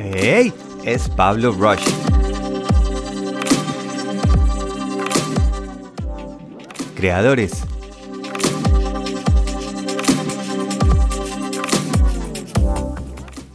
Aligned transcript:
¡Hey! 0.00 0.54
Es 0.84 1.08
Pablo 1.08 1.50
Rush. 1.50 1.82
Creadores. 6.94 7.64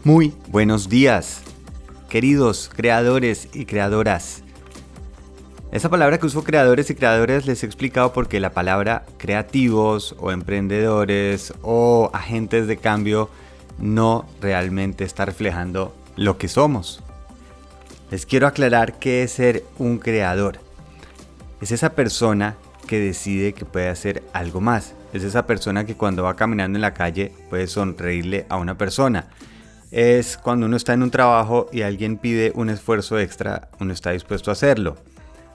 Muy 0.04 0.34
buenos 0.50 0.90
días, 0.90 1.44
queridos 2.10 2.70
creadores 2.76 3.48
y 3.54 3.64
creadoras. 3.64 4.44
Esa 5.72 5.90
palabra 5.90 6.18
que 6.18 6.26
uso 6.26 6.44
creadores 6.44 6.90
y 6.90 6.96
creadoras 6.96 7.46
les 7.46 7.64
he 7.64 7.66
explicado 7.66 8.12
porque 8.12 8.42
la 8.42 8.52
palabra 8.52 9.06
creativos 9.18 10.14
o 10.20 10.34
emprendedores 10.34 11.54
o 11.62 12.10
agentes 12.12 12.68
de 12.68 12.76
cambio 12.76 13.30
no 13.80 14.26
realmente 14.42 15.06
está 15.06 15.24
reflejando 15.24 16.03
lo 16.16 16.38
que 16.38 16.48
somos. 16.48 17.02
Les 18.12 18.26
quiero 18.26 18.48
aclarar 18.48 19.00
qué 19.00 19.24
es 19.24 19.32
ser 19.32 19.64
un 19.78 19.98
creador. 19.98 20.60
Es 21.62 21.72
esa 21.72 21.96
persona 21.96 22.56
que 22.88 23.00
decide 23.00 23.54
que 23.54 23.66
puede 23.66 23.90
hacer 23.90 24.24
algo 24.34 24.62
más. 24.62 24.94
Es 25.14 25.24
esa 25.24 25.48
persona 25.48 25.86
que 25.86 25.96
cuando 25.96 26.24
va 26.24 26.36
caminando 26.36 26.78
en 26.78 26.82
la 26.82 26.94
calle 26.94 27.32
puede 27.50 27.68
sonreírle 27.68 28.46
a 28.50 28.58
una 28.58 28.78
persona. 28.78 29.28
Es 29.92 30.38
cuando 30.38 30.66
uno 30.66 30.76
está 30.76 30.94
en 30.94 31.04
un 31.04 31.12
trabajo 31.12 31.70
y 31.72 31.84
alguien 31.84 32.18
pide 32.18 32.52
un 32.56 32.70
esfuerzo 32.70 33.20
extra, 33.20 33.70
uno 33.80 33.94
está 33.94 34.12
dispuesto 34.12 34.50
a 34.50 34.54
hacerlo. 34.54 34.98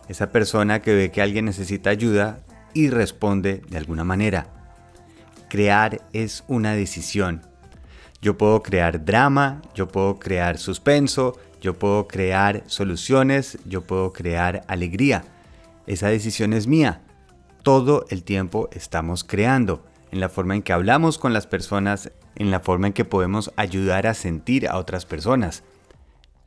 Esa 0.09 0.31
persona 0.31 0.81
que 0.81 0.95
ve 0.95 1.11
que 1.11 1.21
alguien 1.23 1.45
necesita 1.45 1.91
ayuda 1.91 2.39
y 2.73 2.89
responde 2.89 3.63
de 3.69 3.77
alguna 3.77 4.05
manera. 4.05 4.47
Crear 5.49 6.01
es 6.13 6.45
una 6.47 6.75
decisión, 6.75 7.43
yo 8.21 8.37
puedo 8.37 8.63
crear 8.63 9.05
drama, 9.05 9.63
yo 9.75 9.89
puedo 9.89 10.19
crear 10.19 10.59
suspenso, 10.59 11.39
yo 11.61 11.79
puedo 11.79 12.09
crear 12.09 12.63
soluciones, 12.67 13.59
yo 13.65 13.83
puedo 13.83 14.13
crear 14.13 14.65
alegría. 14.69 15.25
Esa 15.87 16.09
decisión 16.09 16.53
es 16.53 16.67
mía. 16.67 17.01
Todo 17.63 18.07
el 18.11 18.25
tiempo 18.25 18.69
estamos 18.73 19.25
creando, 19.25 19.85
en 20.11 20.21
la 20.21 20.29
forma 20.29 20.55
en 20.55 20.63
que 20.63 20.73
hablamos 20.73 21.19
con 21.19 21.33
las 21.33 21.47
personas, 21.47 22.13
en 22.37 22.51
la 22.51 22.61
forma 22.61 22.89
en 22.89 22.93
que 22.93 23.05
podemos 23.05 23.53
ayudar 23.57 24.07
a 24.07 24.15
sentir 24.15 24.69
a 24.69 24.79
otras 24.79 25.07
personas. 25.07 25.65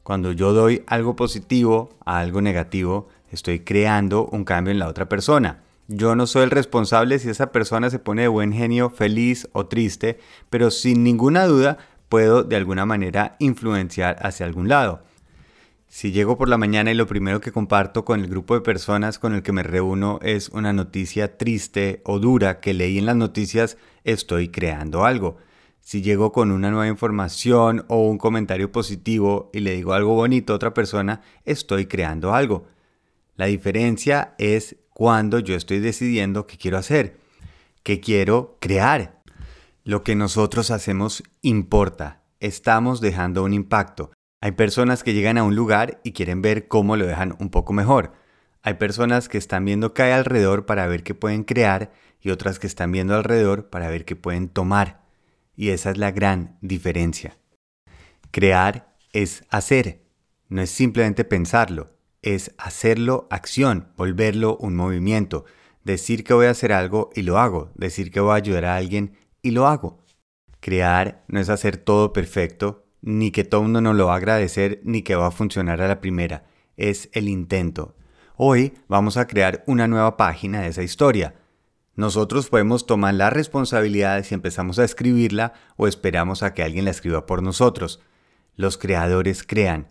Cuando 0.04 0.32
yo 0.32 0.54
doy 0.54 0.84
algo 0.88 1.16
positivo 1.16 1.90
a 2.06 2.20
algo 2.20 2.42
negativo, 2.42 3.08
estoy 3.30 3.60
creando 3.60 4.26
un 4.26 4.44
cambio 4.44 4.72
en 4.72 4.80
la 4.80 4.88
otra 4.88 5.08
persona. 5.08 5.62
Yo 5.94 6.16
no 6.16 6.26
soy 6.26 6.44
el 6.44 6.52
responsable 6.52 7.20
si 7.20 7.30
esa 7.30 7.52
persona 7.52 7.90
se 7.90 8.00
pone 8.00 8.22
de 8.22 8.30
buen 8.30 8.54
genio, 8.54 8.90
feliz 8.90 9.50
o 9.52 9.66
triste, 9.66 10.20
pero 10.50 10.72
sin 10.72 11.04
ninguna 11.04 11.46
duda 11.46 11.80
puedo 12.08 12.44
de 12.44 12.56
alguna 12.56 12.86
manera 12.86 13.36
influenciar 13.40 14.16
hacia 14.22 14.46
algún 14.46 14.70
lado. 14.70 15.04
Si 15.90 16.14
llego 16.14 16.38
por 16.38 16.48
la 16.48 16.58
mañana 16.58 16.92
y 16.92 16.94
lo 16.94 17.08
primero 17.08 17.42
que 17.42 17.52
comparto 17.52 18.06
con 18.06 18.22
el 18.22 18.28
grupo 18.30 18.54
de 18.54 18.62
personas 18.62 19.20
con 19.20 19.36
el 19.36 19.44
que 19.44 19.52
me 19.52 19.64
reúno 19.64 20.20
es 20.22 20.48
una 20.48 20.72
noticia 20.72 21.38
triste 21.38 22.02
o 22.06 22.20
dura 22.20 22.62
que 22.62 22.74
leí 22.74 22.98
en 22.98 23.06
las 23.06 23.18
noticias, 23.18 23.78
estoy 24.06 24.48
creando 24.48 25.04
algo. 25.04 25.40
Si 25.82 26.02
llego 26.02 26.32
con 26.32 26.52
una 26.52 26.72
nueva 26.72 26.88
información 26.88 27.84
o 27.90 28.08
un 28.08 28.18
comentario 28.18 28.72
positivo 28.72 29.50
y 29.52 29.60
le 29.60 29.74
digo 29.74 29.92
algo 29.92 30.16
bonito 30.16 30.54
a 30.54 30.56
otra 30.56 30.74
persona, 30.74 31.20
estoy 31.44 31.88
creando 31.88 32.34
algo. 32.34 32.66
La 33.36 33.48
diferencia 33.48 34.36
es 34.38 34.78
cuando 35.02 35.40
yo 35.40 35.56
estoy 35.56 35.80
decidiendo 35.80 36.46
qué 36.46 36.58
quiero 36.58 36.78
hacer, 36.78 37.18
qué 37.82 38.00
quiero 38.00 38.60
crear. 38.62 39.20
Lo 39.84 40.04
que 40.04 40.14
nosotros 40.14 40.70
hacemos 40.70 41.24
importa, 41.42 42.22
estamos 42.40 43.02
dejando 43.02 43.44
un 43.44 43.52
impacto. 43.52 44.12
Hay 44.42 44.52
personas 44.52 45.02
que 45.02 45.16
llegan 45.16 45.40
a 45.40 45.44
un 45.44 45.56
lugar 45.56 46.02
y 46.04 46.12
quieren 46.12 46.44
ver 46.44 46.68
cómo 46.68 46.98
lo 46.98 47.08
dejan 47.08 47.36
un 47.40 47.50
poco 47.50 47.74
mejor. 47.74 48.14
Hay 48.62 48.76
personas 48.76 49.28
que 49.28 49.40
están 49.40 49.66
viendo 49.66 49.96
qué 49.96 50.04
hay 50.04 50.12
alrededor 50.12 50.68
para 50.68 50.86
ver 50.86 51.02
qué 51.02 51.16
pueden 51.16 51.46
crear 51.46 51.92
y 52.22 52.30
otras 52.30 52.60
que 52.60 52.68
están 52.68 52.92
viendo 52.92 53.16
alrededor 53.16 53.72
para 53.72 53.90
ver 53.90 54.06
qué 54.06 54.16
pueden 54.16 54.50
tomar. 54.50 55.02
Y 55.56 55.70
esa 55.70 55.90
es 55.90 55.98
la 55.98 56.12
gran 56.12 56.60
diferencia. 56.62 57.40
Crear 58.30 58.94
es 59.14 59.46
hacer, 59.50 60.04
no 60.48 60.62
es 60.62 60.70
simplemente 60.70 61.26
pensarlo 61.26 61.90
es 62.22 62.54
hacerlo 62.58 63.28
acción, 63.30 63.92
volverlo 63.98 64.58
un 64.58 64.76
movimiento, 64.76 65.46
decir 65.84 66.24
que 66.24 66.34
voy 66.34 66.46
a 66.46 66.52
hacer 66.52 66.72
algo 66.74 67.10
y 67.16 67.24
lo 67.24 67.40
hago, 67.40 67.72
decir 67.76 68.12
que 68.12 68.20
voy 68.20 68.32
a 68.32 68.36
ayudar 68.36 68.66
a 68.66 68.76
alguien 68.76 69.18
y 69.42 69.52
lo 69.52 69.68
hago. 69.68 70.04
Crear 70.60 71.24
no 71.28 71.40
es 71.40 71.50
hacer 71.50 71.78
todo 71.78 72.14
perfecto, 72.14 72.86
ni 73.02 73.32
que 73.32 73.44
todo 73.44 73.64
mundo 73.64 73.82
nos 73.82 73.96
lo 73.96 74.08
va 74.08 74.14
a 74.14 74.18
agradecer, 74.18 74.80
ni 74.84 75.02
que 75.02 75.16
va 75.16 75.28
a 75.28 75.32
funcionar 75.32 75.82
a 75.82 75.88
la 75.88 76.02
primera, 76.02 76.46
es 76.78 77.10
el 77.14 77.28
intento. 77.28 77.96
Hoy 78.36 78.74
vamos 78.88 79.18
a 79.18 79.28
crear 79.28 79.64
una 79.66 79.88
nueva 79.88 80.18
página 80.18 80.62
de 80.62 80.68
esa 80.68 80.84
historia. 80.84 81.36
Nosotros 81.96 82.50
podemos 82.50 82.86
tomar 82.86 83.16
la 83.16 83.30
responsabilidad 83.30 84.24
si 84.24 84.34
empezamos 84.34 84.80
a 84.80 84.84
escribirla 84.84 85.54
o 85.78 85.88
esperamos 85.88 86.42
a 86.44 86.54
que 86.54 86.64
alguien 86.64 86.86
la 86.86 86.92
escriba 86.92 87.26
por 87.26 87.44
nosotros. 87.44 88.00
Los 88.56 88.78
creadores 88.78 89.44
crean, 89.44 89.88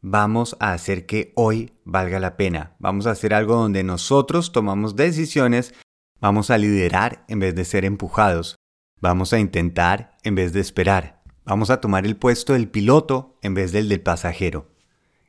vamos 0.00 0.56
a 0.60 0.72
hacer 0.72 1.06
que 1.06 1.32
hoy 1.36 1.72
valga 1.84 2.20
la 2.20 2.36
pena. 2.36 2.76
Vamos 2.78 3.06
a 3.06 3.12
hacer 3.12 3.34
algo 3.34 3.56
donde 3.56 3.82
nosotros 3.84 4.52
tomamos 4.52 4.96
decisiones, 4.96 5.74
vamos 6.20 6.50
a 6.50 6.58
liderar 6.58 7.24
en 7.28 7.40
vez 7.40 7.54
de 7.54 7.64
ser 7.64 7.84
empujados, 7.84 8.56
vamos 9.00 9.32
a 9.32 9.38
intentar 9.38 10.16
en 10.22 10.34
vez 10.34 10.52
de 10.52 10.60
esperar, 10.60 11.22
vamos 11.44 11.70
a 11.70 11.80
tomar 11.80 12.06
el 12.06 12.16
puesto 12.16 12.52
del 12.52 12.68
piloto 12.68 13.38
en 13.42 13.54
vez 13.54 13.72
del 13.72 13.88
del 13.88 14.00
pasajero. 14.00 14.68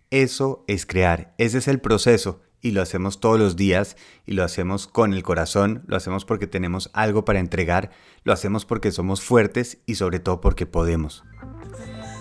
Eso 0.09 0.65
es 0.67 0.85
crear, 0.85 1.33
ese 1.37 1.59
es 1.59 1.67
el 1.67 1.79
proceso 1.79 2.41
y 2.61 2.71
lo 2.71 2.81
hacemos 2.81 3.19
todos 3.19 3.39
los 3.39 3.55
días 3.55 3.97
y 4.25 4.33
lo 4.33 4.43
hacemos 4.43 4.87
con 4.87 5.13
el 5.13 5.23
corazón, 5.23 5.83
lo 5.87 5.95
hacemos 5.95 6.25
porque 6.25 6.47
tenemos 6.47 6.91
algo 6.93 7.25
para 7.25 7.39
entregar, 7.39 7.91
lo 8.23 8.33
hacemos 8.33 8.65
porque 8.65 8.91
somos 8.91 9.21
fuertes 9.21 9.79
y 9.85 9.95
sobre 9.95 10.19
todo 10.19 10.41
porque 10.41 10.65
podemos. 10.65 11.23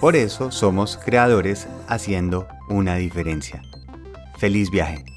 Por 0.00 0.16
eso 0.16 0.50
somos 0.50 0.96
creadores 0.96 1.68
haciendo 1.86 2.48
una 2.70 2.96
diferencia. 2.96 3.60
Feliz 4.38 4.70
viaje. 4.70 5.09